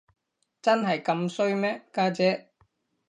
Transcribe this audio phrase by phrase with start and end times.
[0.63, 2.47] 真係咁衰咩，家姐？